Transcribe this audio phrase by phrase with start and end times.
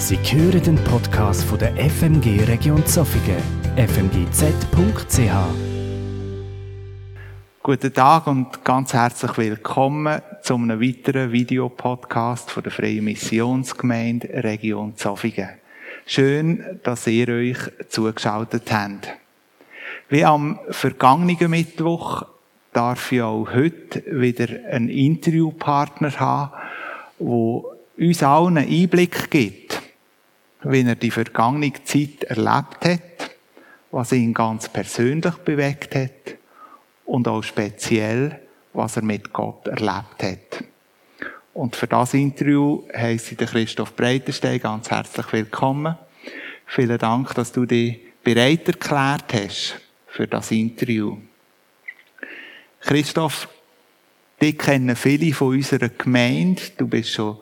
[0.00, 3.36] Sie hören den Podcast von der FMG Region Zofingen,
[3.76, 5.30] fmgz.ch.
[7.62, 14.96] Guten Tag und ganz herzlich willkommen zu einem weiteren Videopodcast von der Freien Missionsgemeinde Region
[14.96, 15.50] Zofingen.
[16.06, 17.58] Schön, dass ihr euch
[17.90, 19.10] zugeschaltet habt.
[20.08, 22.24] Wie am vergangenen Mittwoch
[22.72, 26.52] darf ich auch heute wieder einen Interviewpartner haben,
[27.18, 29.89] der uns allen einen Einblick gibt,
[30.62, 33.30] wie er die vergangene Zeit erlebt hat,
[33.90, 36.36] was ihn ganz persönlich bewegt hat
[37.04, 38.40] und auch speziell,
[38.72, 40.64] was er mit Gott erlebt hat.
[41.52, 45.96] Und für das Interview heiße ich Christoph Breitenstein ganz herzlich willkommen.
[46.66, 51.18] Vielen Dank, dass du dich bereit erklärt hast für das Interview.
[52.80, 53.48] Christoph,
[54.40, 56.62] dich kennen viele von unserer Gemeinde.
[56.78, 57.38] Du bist schon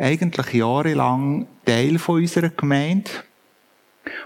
[0.00, 3.10] eigentlich jahrelang Teil von unserer Gemeinde.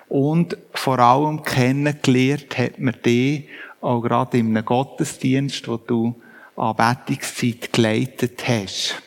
[0.08, 3.48] Und vor allem kennengelernt hat man dich
[3.80, 6.14] auch gerade in einem Gottesdienst, wo du
[6.56, 9.02] Anbetungszeit geleitet hast.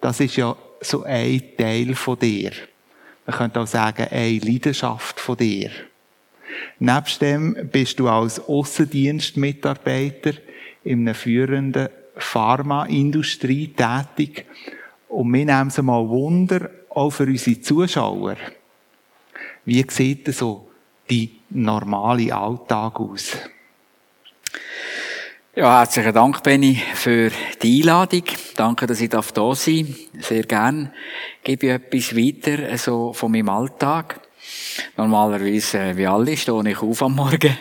[0.00, 2.52] Das ist ja so ein Teil von dir.
[3.26, 5.70] Man könnte auch sagen, eine Leidenschaft von dir.
[6.78, 10.32] Nebst dem bist du als Aussendienstmitarbeiter
[10.84, 14.46] in einer führenden Pharmaindustrie tätig.
[15.12, 18.36] Und mir nehmen es mal Wunder, auch für unsere Zuschauer.
[19.66, 20.70] Wie sieht denn so
[21.10, 23.36] die normale Alltag aus?
[25.54, 27.30] Ja, herzlichen Dank, Benny, für
[27.62, 28.22] die Einladung.
[28.56, 30.24] Danke, dass ich da sein darf.
[30.26, 30.90] Sehr gern
[31.44, 34.18] gebe ich etwas weiter, so also von meinem Alltag.
[34.96, 37.54] Normalerweise, äh, wie alle, stehe ich auf am Morgen.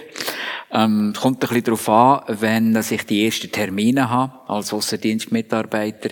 [0.71, 6.11] Ähm, kommt ein bisschen darauf an, wenn dass ich die ersten Termine habe, als Aussendienstmitarbeiter,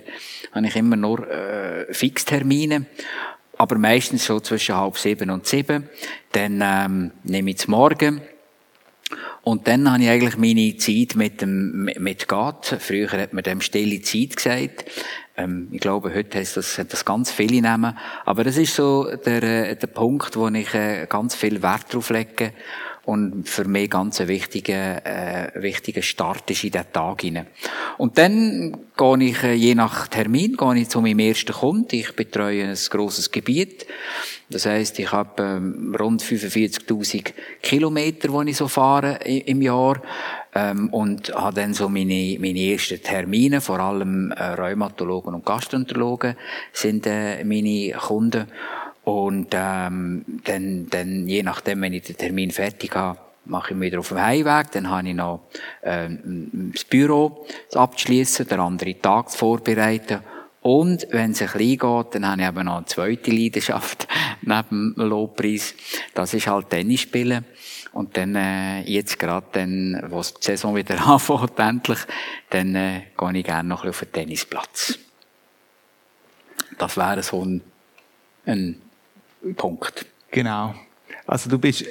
[0.51, 2.85] habe ich immer nur äh, Fixtermine
[3.59, 5.89] aber meistens so zwischen halb sieben und sieben.
[6.31, 8.21] Dann ähm, nehme ich es morgen
[9.43, 12.77] und dann habe ich eigentlich meine Zeit mit dem, mit Gott.
[12.79, 14.85] Früher hat man dem stille Zeit gesagt.
[15.35, 17.97] Ähm, ich glaube, heute heißt das, das ganz viele nehmen.
[18.25, 22.11] Aber das ist so der, äh, der Punkt, wo ich äh, ganz viel Wert drauf
[22.11, 22.53] lege
[23.09, 27.47] und für mich ganz ein wichtiger, äh, wichtiger Start ist in den Tag hinein.
[27.97, 31.95] Und dann gehe ich, äh, je nach Termin, gehe ich zu meinem ersten Kunden.
[31.95, 33.87] Ich betreue ein grosses Gebiet.
[34.51, 37.33] Das heißt, ich habe ähm, rund 45.000
[37.63, 40.03] Kilometer, die ich so fahre im Jahr.
[40.53, 46.35] Ähm, und habe dann so meine, meine ersten Termine, vor allem äh, Rheumatologen und Gastroenterologen
[46.73, 48.47] sind äh, meine Kunden.
[49.03, 53.87] Und ähm, dann, dann, je nachdem, wenn ich den Termin fertig habe, mache ich mich
[53.87, 54.71] wieder auf dem Heimweg.
[54.71, 55.41] Dann habe ich noch
[55.83, 60.19] ähm, das Büro abzuschließen, den anderen Tag zu vorbereiten.
[60.61, 64.07] Und wenn es ein bisschen geht, dann habe ich eben noch eine zweite Leidenschaft
[64.41, 65.73] neben dem Lobpreis.
[66.13, 67.45] Das ist halt Tennis spielen.
[67.93, 71.99] Und dann, äh, jetzt gerade, dann, wo die Saison wieder anfängt, endlich,
[72.49, 74.99] dann äh, gehe ich gerne noch ein bisschen auf den Tennisplatz.
[76.77, 77.61] Das wäre so ein,
[78.45, 78.81] ein
[79.55, 80.05] Punkt.
[80.31, 80.75] Genau.
[81.25, 81.85] Also du bist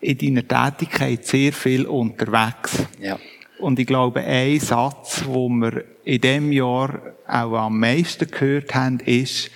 [0.00, 2.84] in deiner Tätigkeit sehr viel unterwegs.
[3.00, 3.18] Ja.
[3.58, 9.00] Und ich glaube, ein Satz, wo wir in dem Jahr auch am meisten gehört haben,
[9.00, 9.50] ist,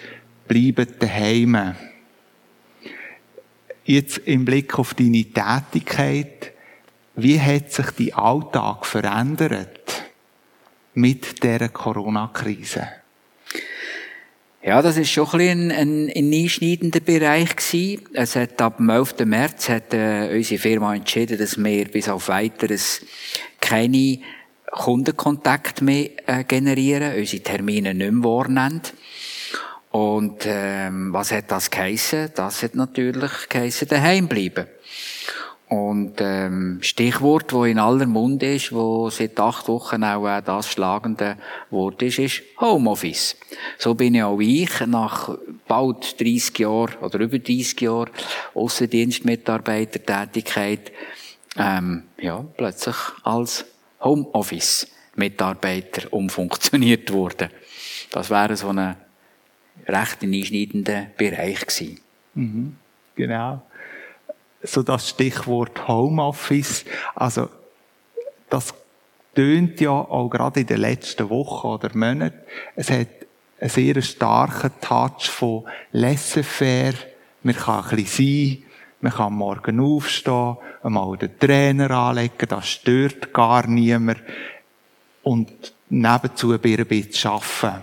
[0.48, 1.74] bleibt daheim.
[3.84, 6.52] Jetzt im Blick auf deine Tätigkeit,
[7.16, 10.04] wie hat sich dein Alltag verändert
[10.94, 12.88] mit der Corona-Krise?
[14.62, 18.06] Ja, das ist schon ein, ein, ein einschneidender Bereich gewesen.
[18.12, 19.24] Es hat ab dem 11.
[19.24, 23.00] März hat äh, unsere Firma entschieden, dass wir bis auf weiteres
[23.58, 24.18] keine
[24.70, 28.82] Kundenkontakt mehr äh, generieren, unsere Termine nicht mehr wahrnehmen.
[29.92, 32.28] Und ähm, was hat das geheissen?
[32.34, 34.66] Das hat natürlich geheissen, daheim bleiben.
[35.70, 40.72] Und ähm, Stichwort, wo in aller Mund ist, wo seit acht Wochen auch äh, das
[40.72, 41.36] schlagende
[41.70, 43.36] Wort ist, ist Homeoffice.
[43.78, 45.38] So bin ich auch ich nach
[45.68, 48.10] bald 30 Jahren oder über 30 Jahren
[48.52, 50.90] Aussendienstmitarbeitertätigkeit
[51.56, 53.64] ähm, ja, plötzlich als
[54.02, 57.50] Homeoffice-Mitarbeiter umfunktioniert worden.
[58.10, 58.96] Das wäre so ein
[59.86, 62.00] recht einschneidender Bereich gewesen.
[62.34, 62.74] Mhm,
[63.14, 63.62] genau
[64.62, 66.84] so das Stichwort Homeoffice.
[67.14, 67.48] Also,
[68.48, 68.74] das
[69.34, 72.40] tönt ja auch gerade in den letzten Wochen oder Monaten.
[72.74, 73.08] Es hat
[73.60, 76.94] einen sehr starken Touch von laissez-faire.
[77.42, 78.70] Man kann ein bisschen sein.
[79.02, 84.20] Man kann morgen aufstehen, einmal den Trainer anlegen, das stört gar niemand.
[85.22, 87.82] Und nebenzu ein bisschen arbeiten.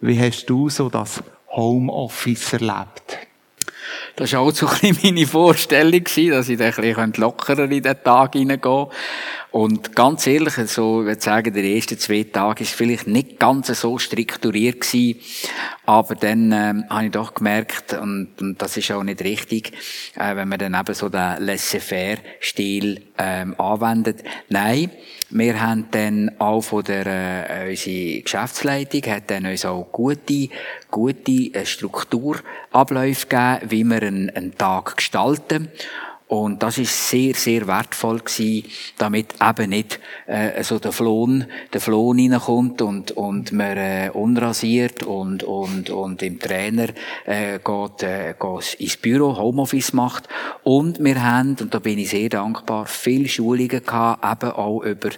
[0.00, 3.18] Wie hast du so das Homeoffice erlebt?
[4.16, 7.82] Das war auch so ein bisschen meine Vorstellung, dass ich dann ein bisschen lockerer in
[7.82, 8.86] den Tag hineingehen
[9.54, 13.68] und ganz ehrlich, so, ich würde sagen, der ersten zwei Tage ist vielleicht nicht ganz
[13.68, 15.20] so strukturiert gewesen,
[15.86, 19.70] aber dann ähm, habe ich doch gemerkt, und, und das ist auch nicht richtig,
[20.16, 24.24] äh, wenn man dann eben so den Laissez-faire-Stil ähm, anwendet.
[24.48, 24.90] Nein,
[25.30, 30.48] wir haben dann auch von der, äh, unsere Geschäftsleitung hat dann uns auch gute,
[30.90, 35.68] gute äh, Strukturabläufe gegeben, wie wir einen, einen Tag gestalten.
[36.26, 38.64] Und das ist sehr, sehr wertvoll gewesen,
[38.96, 45.02] damit eben nicht äh, so der Flohn, der Flohn reinkommt und und man äh, unrasiert
[45.02, 46.88] und und und im Trainer
[47.26, 50.26] äh, geht, äh, geht ins Büro Homeoffice macht.
[50.62, 55.10] Und wir haben und da bin ich sehr dankbar viele Schulungen gehabt, eben auch über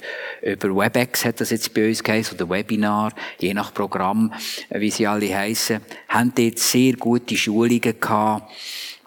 [0.43, 4.33] über Webex hat das jetzt bei uns geheißen oder Webinar, je nach Programm,
[4.71, 8.53] wie sie alle heißen, haben dort sehr gute Schulungen gehabt.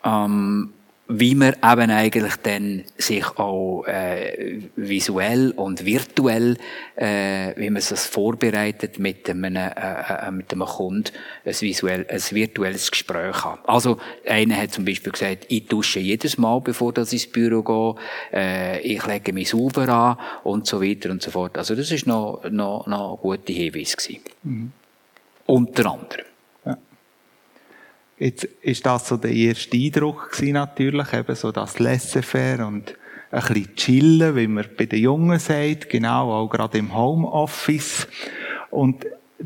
[0.05, 0.73] Ähm,
[1.11, 6.55] wie man eben eigentlich dann sich auch äh, visuell und virtuell,
[6.95, 11.11] äh, wie man das vorbereitet mit einem, äh, äh, mit einem Kunden
[11.45, 13.67] ein, visuell, ein virtuelles Gespräch hat.
[13.67, 13.97] Also
[14.27, 17.95] einer hat zum Beispiel gesagt, ich dusche jedes Mal, bevor ich ins Büro gehe,
[18.31, 21.57] äh, ich lege mich sauber an und so weiter und so fort.
[21.57, 24.21] Also das ist noch, noch, noch ein guter Hinweis gewesen.
[24.43, 24.71] Mhm.
[25.47, 26.28] Unter anderem.
[28.19, 32.93] Jetzt ist das so der erste Eindruck gewesen, natürlich, eben so das Laissez-faire und
[33.31, 38.07] ein bisschen chillen, wie man bei den Jungen sagt, genau, auch gerade im Homeoffice.
[38.71, 39.05] Und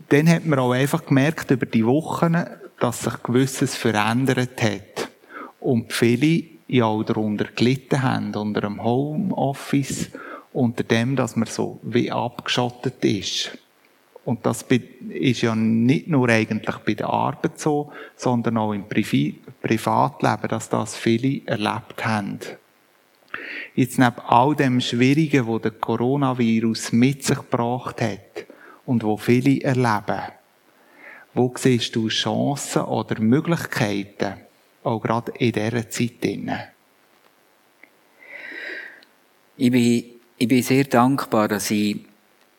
[0.10, 2.36] dann hat man auch einfach gemerkt über die Wochen,
[2.80, 5.10] dass sich gewisses verändert hat.
[5.60, 10.10] Und viele ja auch darunter gelitten haben, unter dem Homeoffice,
[10.52, 13.52] unter dem, dass man so wie abgeschottet ist.
[14.26, 14.66] Und das
[15.10, 20.96] ist ja nicht nur eigentlich bei der Arbeit so, sondern auch im Privatleben, dass das
[20.96, 22.40] viele erlebt haben.
[23.76, 28.46] Jetzt neben all dem Schwierigen, wo der Coronavirus mit sich gebracht hat
[28.86, 30.22] und wo viele erleben,
[31.34, 34.36] wo siehst du Chancen oder Möglichkeiten,
[34.84, 36.24] auch gerade in dieser Zeit?
[39.58, 40.06] Ich bin,
[40.38, 42.06] ich bin sehr dankbar, dass ich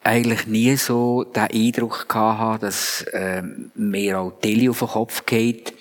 [0.04, 3.42] eigentlich nie so den Eindruck gehabt dass äh,
[3.74, 5.74] mir auch Tele auf den Kopf geht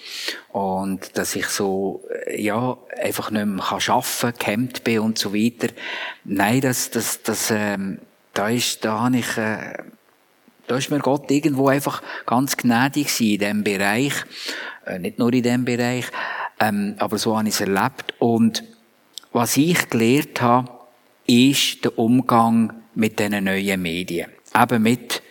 [0.51, 5.73] und dass ich so äh, ja einfach nicht mehr kann gehemmt bin und so weiter.
[6.23, 7.99] Nein, das das das ähm,
[8.33, 9.77] da ist da habe ich äh,
[10.67, 14.13] da ist mir Gott irgendwo einfach ganz gnädig in diesem Bereich,
[14.85, 16.05] äh, nicht nur in diesem Bereich,
[16.61, 18.63] ähm, aber so habe ich es erlebt und
[19.33, 20.71] was ich gelernt habe,
[21.25, 24.30] ist der Umgang mit diesen neuen Medien.
[24.56, 25.22] Eben mit,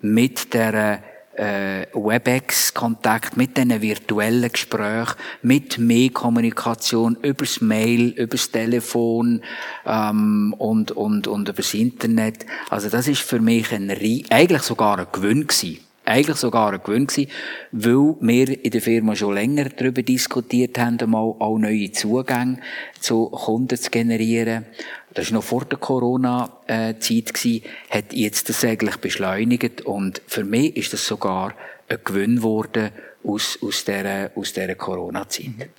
[0.00, 1.02] mit der
[1.34, 9.42] äh, WebEx-Kontakt, mit diesen virtuellen Gesprächen, mit mehr Kommunikation übers Mail, übers Telefon
[9.86, 12.46] ähm, und, und, und übers Internet.
[12.68, 15.78] Also das ist für mich ein, eigentlich sogar ein Gewinn gewesen
[16.10, 17.30] eigentlich sogar ein Gewinn gewesen,
[17.70, 22.58] weil wir in der Firma schon länger darüber diskutiert haben, mal auch neue Zugänge
[22.98, 24.66] zu Kunden zu generieren.
[25.12, 30.92] Das war noch vor der Corona-Zeit, hat jetzt das eigentlich beschleunigt und für mich ist
[30.92, 31.54] das sogar
[31.88, 32.92] ein Gewinn geworden
[33.24, 35.70] aus, aus dieser, aus dieser Corona-Zeit.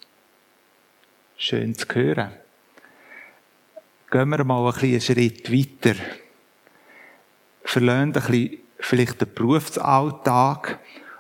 [1.38, 2.32] Schön zu hören.
[4.12, 5.96] Gehen wir mal ein einen Schritt weiter.
[7.64, 10.80] Verlöhnt ein bisschen vielleicht den Berufsalltag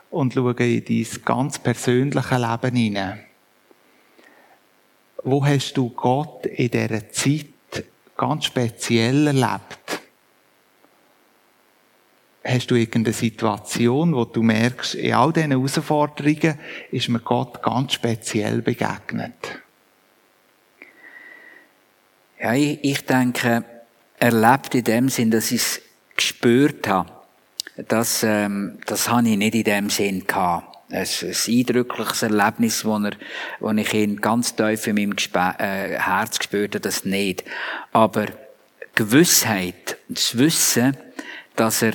[0.09, 3.23] und schauen in dein ganz persönliche Leben hinein.
[5.23, 7.50] Wo hast du Gott in dieser Zeit
[8.17, 10.01] ganz speziell erlebt?
[12.43, 16.57] Hast du irgendeine Situation, wo du merkst, in all diesen Herausforderungen
[16.89, 19.61] ist mir Gott ganz speziell begegnet?
[22.39, 23.63] Ja, ich, ich denke,
[24.17, 25.81] erlebt in dem Sinn, dass ich es
[26.15, 27.21] gespürt habe
[27.87, 30.70] das, ähm, das habe ich nicht in dem Sinn gehabt.
[30.91, 33.11] Ein, ein eindrückliches Erlebnis, wo, er,
[33.59, 37.43] wo ich ihn ganz tief in meinem Gespe äh, Herz gespürt habe, das nicht.
[37.91, 38.27] Aber
[38.95, 40.97] Gewissheit, das Wissen,
[41.55, 41.93] dass er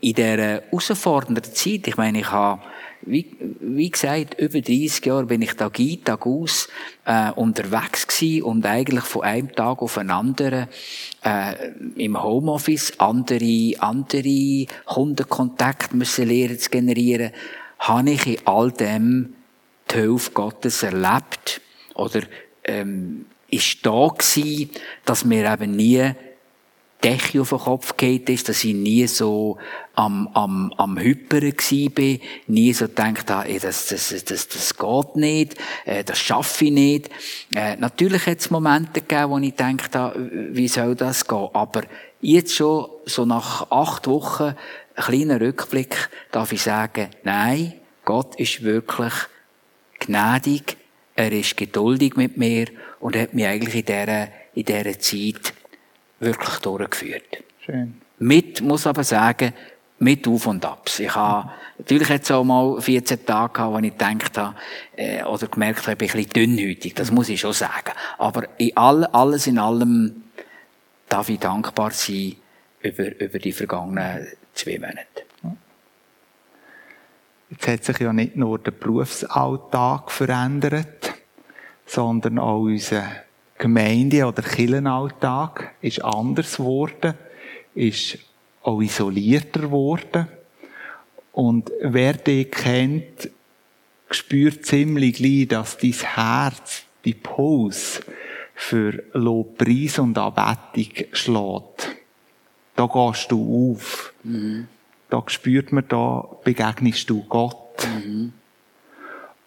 [0.00, 2.62] in dieser herausfordernden Zeit, ich meine, ich habe
[3.02, 3.26] wie,
[3.60, 6.68] wie gesagt, über 30 Jahre bin ich Tag ein, Tag aus
[7.04, 10.68] äh, unterwegs gewesen und eigentlich von einem Tag auf den anderen
[11.24, 11.54] äh,
[11.96, 17.32] im Homeoffice andere, andere Kundenkontakte müssen lernen zu generieren,
[17.78, 19.34] habe ich in all dem
[19.90, 21.60] die Hilfe Gottes erlebt
[21.94, 22.22] oder
[22.64, 24.70] ähm, ist da gewesen,
[25.04, 26.12] dass mir eben nie
[27.02, 29.56] Decke auf den Kopf geht ist, dass ich nie so
[29.94, 31.54] am, am, am Hyperen
[31.94, 35.54] bin, nie so gedacht habe, ey, das, das, das, das geht nicht,
[35.84, 37.10] äh, das schaffe ich nicht.
[37.54, 41.48] Äh, natürlich hat es Momente gegeben, wo ich gedacht habe, wie soll das gehen?
[41.52, 41.82] Aber
[42.20, 44.56] jetzt schon, so nach acht Wochen,
[44.98, 47.74] ein kleiner Rückblick, darf ich sagen, nein,
[48.04, 49.12] Gott ist wirklich
[50.00, 50.76] gnädig,
[51.14, 52.66] er ist geduldig mit mir
[53.00, 55.54] und hat mich eigentlich in dieser, in dieser Zeit
[56.20, 57.44] wirklich durchgeführt.
[57.64, 58.00] Schön.
[58.18, 59.52] Mit, muss aber sagen,
[60.00, 61.00] mit Auf und Abs.
[61.00, 64.56] Ich habe, natürlich jetzt auch mal 14 Tage gehabt, wo ich gedacht habe,
[64.96, 66.94] äh, oder gemerkt habe, ich bin ein bisschen dünnhütig.
[66.94, 67.92] Das muss ich schon sagen.
[68.16, 70.24] Aber in all, alles in allem
[71.08, 72.36] darf ich dankbar sein
[72.80, 74.26] über, über die vergangenen
[74.58, 75.24] zwei Monate.
[77.50, 81.14] Jetzt hat sich ja nicht nur der Berufsalltag verändert,
[81.86, 83.04] sondern auch unser
[83.56, 87.14] Gemeinde- oder Kirchenalltag ist anders geworden,
[87.74, 88.18] ist
[88.62, 90.28] auch isolierter geworden.
[91.32, 93.30] Und wer dich kennt,
[94.10, 98.02] spürt ziemlich gleich, dass dein Herz, die Puls
[98.54, 101.87] für Lobpreis und Anbetung schlägt.
[102.78, 104.12] Da gehst du auf.
[104.22, 104.68] Mhm.
[105.10, 107.84] Da spürt man, da begegnest du Gott.
[108.04, 108.32] Mhm.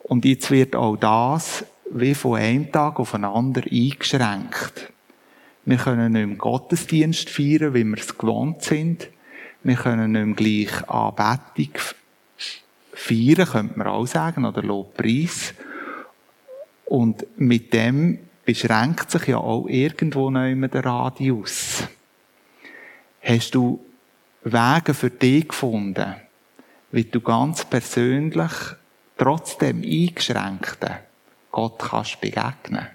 [0.04, 4.92] Und jetzt wird auch das wie von einem Tag auf den anderen eingeschränkt.
[5.64, 9.08] Wir können nicht im Gottesdienst feiern, wie wir es gewohnt sind.
[9.64, 11.82] Wir können nicht gleich Anbetung
[12.92, 15.54] feiern, könnte man auch sagen, oder Lobpreis.
[16.84, 21.84] Und mit dem beschränkt sich ja auch irgendwo noch der Radius.
[23.22, 23.80] Hast du
[24.44, 26.16] Wege für dich gefunden,
[26.92, 28.52] wie du ganz persönlich,
[29.18, 30.96] trotzdem eingeschränkten,
[31.52, 32.88] Gott kannst begegnen?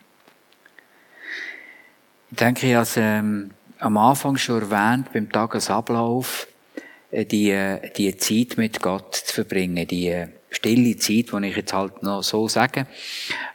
[2.32, 6.48] Ich denke, ich habe es ähm, am Anfang schon erwähnt, beim Tagesablauf,
[7.12, 11.56] äh, die, äh, die Zeit mit Gott zu verbringen, die äh, stille Zeit, die ich
[11.56, 12.88] jetzt halt noch so sage,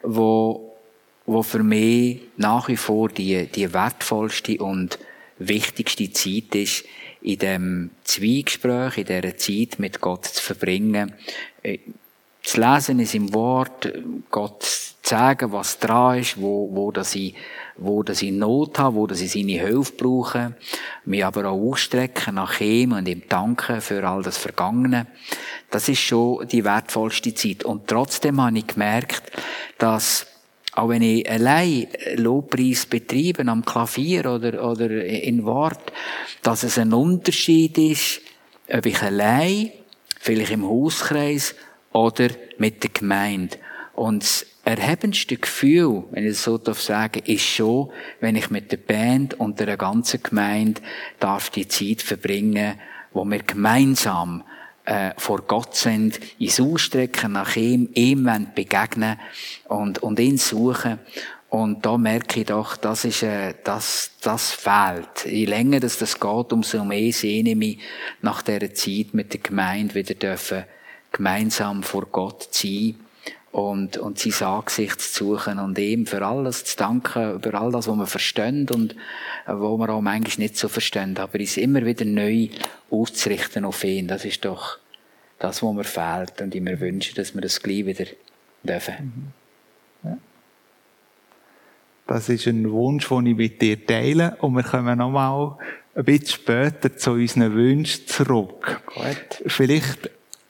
[0.04, 0.78] wo,
[1.26, 4.98] wo für mich nach wie vor die, die wertvollste und
[5.48, 6.86] wichtigste Zeit ist,
[7.22, 11.14] in dem Zwiegespräch, in dieser Zeit mit Gott zu verbringen,
[12.44, 13.92] zu lesen in seinem Wort,
[14.32, 17.36] Gott zu sagen, was dran ist, wo, wo dass ich,
[17.78, 20.56] wo dass ich Not habe, wo dass ich seine Hilfe brauche,
[21.06, 25.08] mich aber auch ausstrecken nach ihm und ihm danken für all das Vergangene.
[25.70, 27.64] Das ist schon die wertvollste Zeit.
[27.64, 29.32] Und trotzdem habe ich gemerkt,
[29.78, 30.28] dass
[30.74, 35.92] auch wenn ich allein Lobpreis betreibe am Klavier oder, oder in Wort,
[36.42, 38.22] dass es ein Unterschied ist,
[38.72, 39.72] ob ich allein,
[40.20, 41.56] vielleicht im Hauskreis
[41.92, 43.58] oder mit der Gemeinde.
[43.94, 48.72] Und das erhebendste Gefühl, wenn ich es so darf sagen, ist schon, wenn ich mit
[48.72, 50.82] der Band und der ganzen Gemeinde
[51.20, 52.76] darf die Zeit verbringen,
[53.12, 54.44] wo wir gemeinsam
[54.86, 59.20] äh, vor Gott sind, ins Ausstrecken nach ihm, ihm begegnen
[59.68, 61.00] und, und ihn suchen.
[61.50, 65.26] Und da merke ich doch, das ist, äh, das, das fehlt.
[65.26, 67.80] Je länger das, das geht, umso mehr sehne ich mich
[68.22, 70.64] nach dieser Zeit mit der Gemeinde wieder dürfen
[71.12, 72.96] gemeinsam vor Gott zu sein
[73.52, 77.88] und, und sein Angesicht zu suchen und ihm für alles zu danken, über all das,
[77.88, 78.96] was wir verstehen und
[79.46, 82.48] wo wir auch manchmal nicht so verstehen, aber uns immer wieder neu
[82.90, 84.78] auszurichten auf ihn, das ist doch
[85.40, 88.06] das, was mir fehlt und ich mir wünsche, dass wir das gleich wieder
[88.64, 89.34] dürfen.
[90.04, 90.10] Mhm.
[90.10, 90.18] Ja.
[92.08, 95.58] Das ist ein Wunsch, den ich mit dir teile und wir kommen nochmal
[95.96, 98.82] ein bisschen später zu unseren Wünschen zurück.
[98.86, 99.44] Gut.
[99.48, 100.10] Vielleicht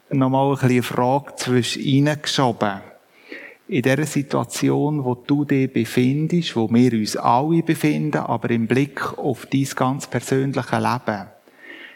[0.10, 1.82] nochmal ein eine Frage zwischen
[2.22, 2.82] geschoben.
[3.72, 9.18] In der Situation, wo du dich befindest, wo wir uns alle befinden, aber im Blick
[9.18, 11.28] auf dein ganz persönliche Leben,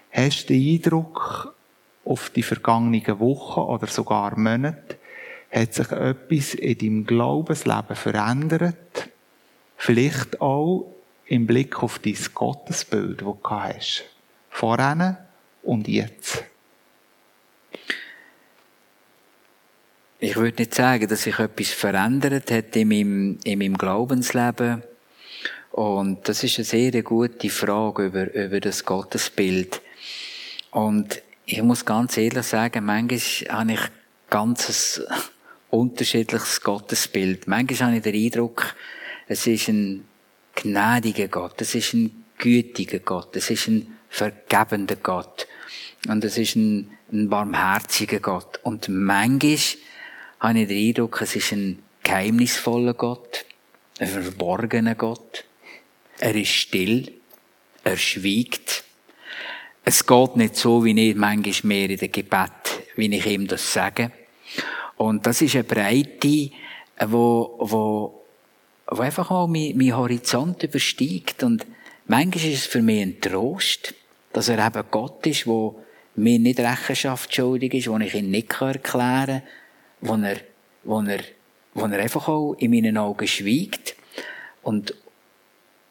[0.10, 1.54] hast du den Eindruck,
[2.06, 4.96] auf die vergangenen Wochen oder sogar Monate,
[5.52, 9.10] hat sich etwas in deinem Glaubensleben verändert?
[9.76, 10.90] Vielleicht auch
[11.26, 14.06] im Blick auf dein Gottesbild, das du hast.
[14.50, 15.18] Vorhin
[15.62, 16.46] und jetzt.
[20.26, 24.82] Ich würde nicht sagen, dass sich etwas verändert hat in meinem, in meinem Glaubensleben.
[25.72, 29.84] Und das ist eine sehr gute Frage über, über das Gottesbild.
[30.72, 33.20] Und ich muss ganz ehrlich sagen, manchmal
[33.56, 33.80] habe ich
[34.32, 35.16] ganz ein
[35.70, 37.48] unterschiedliches Gottesbild.
[37.48, 38.76] Manchmal habe ich den Eindruck,
[39.28, 40.06] es ist ein
[40.56, 45.46] gnädiger Gott, es ist ein gütiger Gott, es ist ein vergebender Gott
[46.08, 48.60] und es ist ein, ein barmherziger Gott.
[48.64, 49.60] Und manchmal
[50.40, 53.46] habe ich den Eindruck, es ist ein geheimnisvoller Gott,
[54.00, 55.46] ein verborgener Gott.
[56.20, 57.12] Er ist still,
[57.84, 58.84] er schwiegt.
[59.84, 62.52] Es geht nicht so, wie ich manchmal mehr in der Gebet,
[62.96, 64.12] wie ich ihm das sage.
[64.98, 66.50] Und das ist eine Breite,
[67.08, 68.26] wo, wo,
[68.88, 71.44] wo einfach auch mein, mein Horizont übersteigt.
[71.44, 71.66] Und
[72.08, 73.94] manchmal ist es für mich ein Trost,
[74.34, 75.80] dass er eben Gott ist, wo
[76.16, 79.44] mir nicht Rechenschaft schuldig ist, wo ich ihn nicht erklären kann,
[80.02, 80.38] wo er,
[80.84, 81.20] wo er,
[81.74, 83.96] wo er einfach auch in meinen Augen schweigt.
[84.64, 84.94] Und,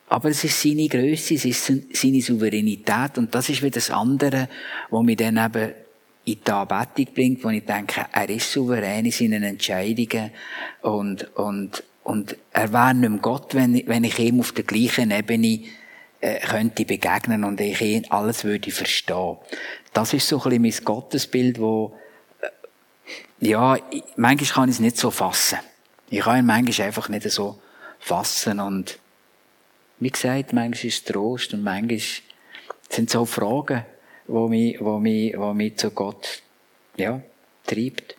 [0.09, 4.49] aber es ist seine Größe, es ist seine Souveränität und das ist wieder das andere,
[4.91, 5.73] wo mich dann eben
[6.25, 10.31] in die Anbetung bringt, wo ich denke, er ist souverän in seinen Entscheidungen
[10.83, 15.11] und, und, und er wäre nicht mehr Gott, wenn, wenn ich ihm auf der gleichen
[15.11, 15.61] Ebene
[16.21, 19.37] äh, könnte begegnen und ich ihn alles würde verstehen.
[19.93, 21.89] Das ist so ein bisschen mein Gottesbild, äh,
[23.41, 23.79] ja,
[24.17, 25.59] manchmal kann ich es nicht so fassen.
[26.11, 27.61] Ich kann ihn manchmal einfach nicht so
[27.99, 28.99] fassen und
[30.01, 32.01] wie gesagt, manchmal ist es Trost und manchmal
[32.89, 33.85] sind so Fragen,
[34.27, 36.43] wo mich, wo mich, wo mich zu Gott,
[36.97, 37.21] ja,
[37.67, 38.17] treibt.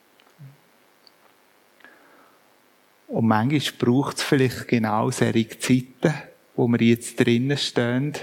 [3.07, 6.13] Und manchmal braucht es vielleicht genau solche Zeiten,
[6.55, 8.13] wo wir jetzt drinnen stehen,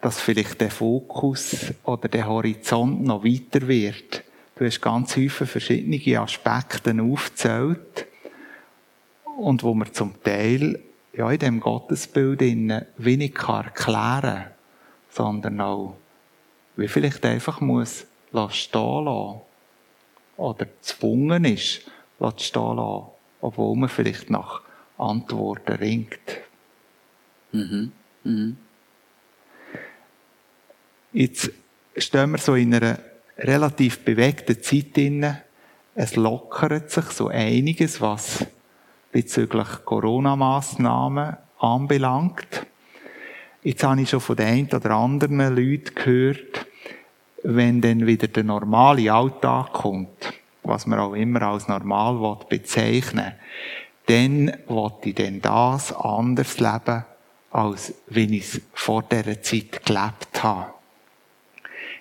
[0.00, 4.24] dass vielleicht der Fokus oder der Horizont noch weiter wird.
[4.60, 8.04] Du hast ganz häufig verschiedene Aspekte aufgezählt
[9.38, 10.78] und wo man zum Teil
[11.14, 14.50] ja, in dem Gottesbild wenig erklären kann,
[15.08, 15.96] sondern auch
[16.76, 18.04] wie vielleicht einfach muss
[18.50, 19.40] stehen lassen
[20.36, 21.90] oder gezwungen ist,
[22.36, 23.06] stehen lassen,
[23.40, 24.60] obwohl man vielleicht nach
[24.98, 26.20] Antworten ringt.
[27.52, 27.92] Mhm.
[28.24, 28.58] Mhm.
[31.14, 31.50] Jetzt
[31.96, 32.98] stehen wir so in einer
[33.40, 35.42] relativ bewegten Zeit inne.
[35.94, 38.46] Es lockert sich so einiges, was
[39.12, 42.66] bezüglich Corona-Massnahmen anbelangt.
[43.62, 46.66] Jetzt habe ich schon von den einen oder anderen Leuten gehört,
[47.42, 50.32] wenn dann wieder der normale Alltag kommt,
[50.62, 53.34] was man auch immer als normal bezeichnen
[54.10, 57.04] dann will ich denn das anders leben,
[57.52, 60.72] als wenn ich es vor dieser Zeit gelebt habe.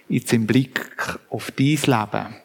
[0.09, 0.89] Jetzt im Blick
[1.29, 2.35] auf dein Leben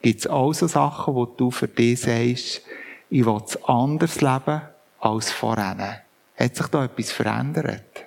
[0.00, 2.62] gibt es auch so Sachen, wo du für dich sagst,
[3.10, 4.62] ich will es anders leben
[5.00, 6.02] als vorher.
[6.34, 8.06] Hat sich da etwas verändert?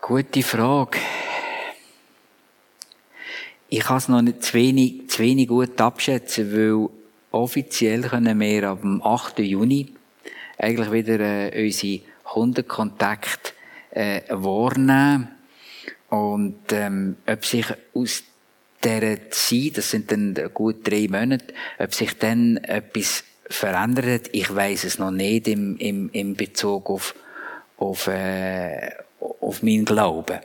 [0.00, 0.98] Gute Frage.
[3.68, 6.88] Ich kann es noch nicht zu wenig, zu wenig gut abschätzen, weil
[7.30, 9.38] offiziell können wir ab dem 8.
[9.38, 9.94] Juni
[10.58, 13.55] eigentlich wieder äh, unsere Kundenkontakte
[13.96, 15.28] äh, wahrnehmen.
[16.08, 18.22] Und ähm, ob sich aus
[18.84, 24.84] dieser Zeit, das sind dann gut drei Monate, ob sich dann etwas verändert, ich weiß
[24.84, 27.14] es noch nicht im, im, im Bezug auf,
[27.78, 28.90] auf, äh,
[29.40, 30.40] auf meinen Glauben.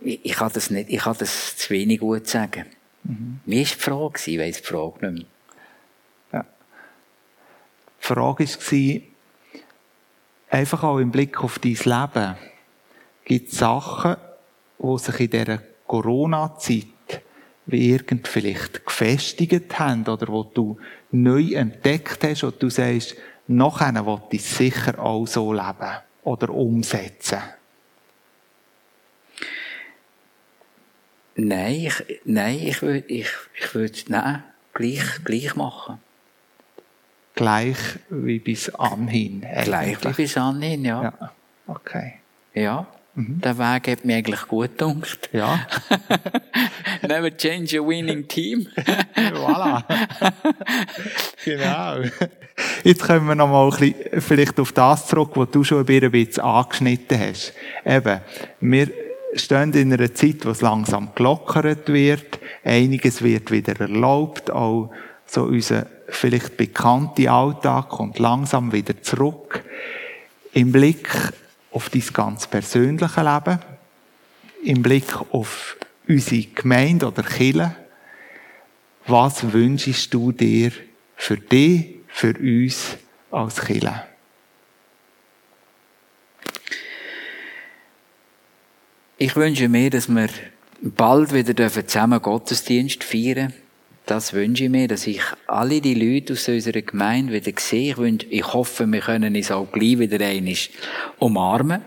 [0.00, 2.66] Ich, ich kann das nicht, ich kann das zu wenig gut sagen.
[3.04, 3.40] Mhm.
[3.46, 4.20] Wie war die Frage?
[4.26, 5.26] Ich weiss die Frage nicht
[6.32, 6.40] mehr.
[6.40, 6.46] Ja.
[8.00, 9.15] Die Frage war,
[10.56, 12.36] einfach auch im Blick auf dein Leben,
[13.24, 14.16] gibt es Sachen,
[14.78, 16.86] die sich in dieser Corona-Zeit
[17.66, 20.78] wie irgend vielleicht gefestigt haben oder wo du
[21.10, 23.16] neu entdeckt hast und du sagst,
[23.48, 27.40] nachher will ich sicher auch so leben oder umsetzen?
[31.34, 33.28] Nein, ich, nein, ich würde, ich,
[33.60, 35.98] ich würde, nein, gleich, gleich machen.
[37.36, 37.76] Gleich
[38.08, 39.44] wie bis anhin.
[39.64, 41.02] Gleich wie bis anhin, ja.
[41.02, 41.32] ja.
[41.66, 42.14] Okay.
[42.54, 42.86] Ja.
[43.14, 43.40] Mhm.
[43.42, 45.28] Der Weg hat mir eigentlich gut gedacht.
[45.32, 45.66] Ja.
[47.02, 48.66] Never change a winning team.
[49.14, 49.84] voilà.
[51.44, 52.08] genau.
[52.84, 56.10] Jetzt kommen wir noch mal ein bisschen vielleicht auf das zurück, was du schon ein
[56.10, 57.52] bisschen angeschnitten hast.
[57.84, 58.20] Eben,
[58.60, 58.90] wir
[59.34, 62.38] stehen in einer Zeit, wo es langsam gelockert wird.
[62.64, 64.50] Einiges wird wieder erlaubt.
[64.50, 64.90] Auch
[65.26, 69.64] so unser vielleicht bekannter Alltag kommt langsam wieder zurück.
[70.52, 71.08] Im Blick
[71.70, 73.58] auf dein ganz persönliche Leben,
[74.64, 75.76] im Blick auf
[76.08, 77.76] unsere Gemeinde oder Kirche.
[79.06, 80.72] Was wünschst du dir
[81.14, 82.96] für dich, für uns
[83.30, 84.04] als Kirche?
[89.18, 90.28] Ich wünsche mir, dass wir
[90.80, 93.65] bald wieder zusammen Gottesdienst feiern dürfen.
[94.06, 97.90] Das wünsche ich mir, dass ich alle die Leute aus unserer Gemeinde wieder sehe.
[97.90, 100.54] Ich, wünsche, ich hoffe, wir können uns auch gleich wieder einmal
[101.18, 101.82] umarmen.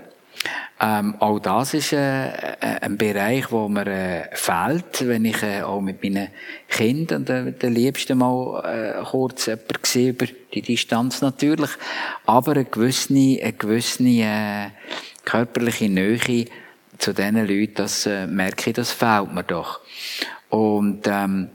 [0.82, 5.62] Ähm, auch das ist äh, äh, ein Bereich, wo mir äh, fehlt, wenn ich äh,
[5.62, 6.28] auch mit meinen
[6.70, 11.72] Kindern äh, den Liebsten mal äh, kurz jemanden sehe, über die Distanz natürlich,
[12.26, 14.70] aber eine gewisse, eine gewisse äh,
[15.26, 16.46] körperliche Nähe
[16.98, 19.82] zu diesen Leuten, das äh, merke ich, das fehlt mir doch.
[20.50, 21.50] Und ähm,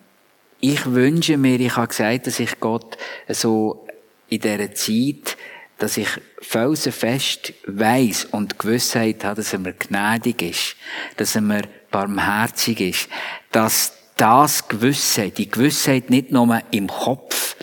[0.73, 2.97] ich wünsche mir, ich habe gesagt, dass ich Gott
[3.29, 3.87] so
[4.29, 5.37] in dieser Zeit
[5.79, 6.09] dass ich
[6.41, 10.77] felsenfest weiss und Gewissheit habe, dass er mir gnädig ist,
[11.17, 13.09] dass er mir barmherzig ist,
[13.51, 17.57] dass das Gewissheit, die Gewissheit nicht nur im Kopf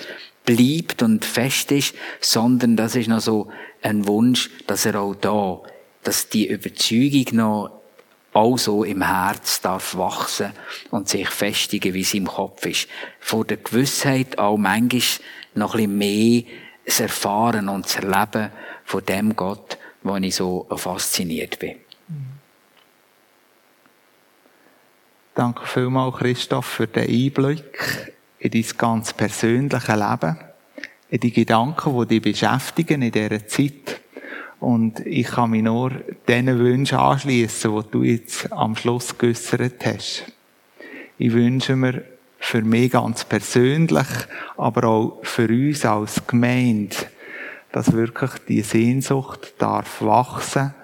[0.45, 3.49] bleibt und fest ist, sondern das ist noch so
[3.81, 5.61] ein Wunsch, dass er auch da,
[6.03, 7.80] dass die Überzeugung noch
[8.33, 10.51] auch so im Herz darf wachsen
[10.89, 12.87] und sich festigen, wie es im Kopf ist.
[13.19, 15.01] Vor der Gewissheit auch manchmal
[15.55, 16.43] noch ein mehr
[16.85, 18.51] das Erfahren und das Erleben
[18.85, 21.75] von dem Gott, wo ich so fasziniert bin.
[25.35, 30.37] Danke vielmals, Christoph, für den Einblick in dein ganz persönliche Leben,
[31.09, 34.01] in die Gedanken, die dich beschäftigen in dieser Zeit.
[34.61, 35.89] Und ich kann mich nur
[36.27, 40.25] diesen Wünschen anschließen, die du jetzt am Schluss geäussert hast.
[41.17, 42.03] Ich wünsche mir
[42.37, 44.07] für mich ganz persönlich,
[44.57, 46.95] aber auch für uns als Gemeinde,
[47.71, 50.75] dass wirklich die Sehnsucht darf wachsen,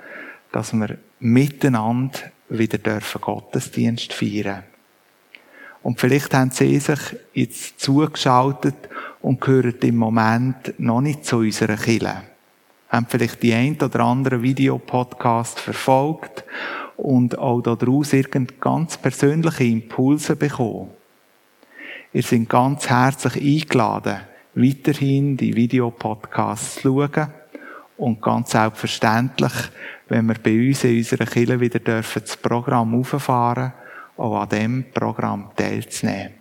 [0.52, 2.18] dass wir miteinander
[2.50, 4.63] wieder dürfen Gottesdienst feiern.
[5.84, 7.00] Und vielleicht haben sie sich
[7.34, 8.90] jetzt zugeschaltet
[9.22, 12.24] und gehören im Moment noch nicht zu unserer Kille.
[12.89, 16.43] Haben vielleicht die ein oder andere Videopodcast verfolgt
[16.95, 20.89] und auch daraus irgend ganz persönliche Impulse bekommen.
[22.13, 24.21] Ihr seid ganz herzlich eingeladen,
[24.56, 27.28] weiterhin die Videopodcasts zu schauen.
[27.97, 29.54] Und ganz selbstverständlich,
[30.08, 33.73] wenn wir bei uns in unserer Kirche wieder dürfen, das Programm auffahren,
[34.17, 36.34] auch an diesem Programm teilzunehmen.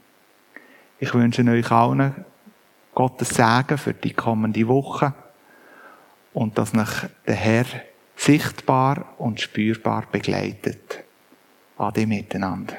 [0.99, 2.25] Ich wünsche euch allen
[2.95, 5.13] Gottes Segen für die kommende Woche
[6.37, 7.65] und dass euch der Herr
[8.15, 11.03] sichtbar und spürbar begleitet.
[11.79, 12.77] Ade miteinander.